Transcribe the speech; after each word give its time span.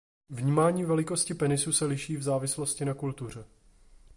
Vnímání 0.29 0.83
velikosti 0.83 1.33
penisu 1.33 1.73
se 1.73 1.85
liší 1.85 2.17
v 2.17 2.23
závislosti 2.23 2.85
na 2.85 2.93
kultuře. 2.93 3.45